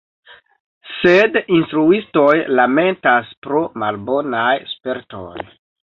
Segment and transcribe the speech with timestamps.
[0.93, 5.49] Sed instruistoj lamentas, pro malbonaj spertoj.